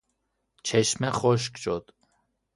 [0.63, 1.89] چشمه خشک شد.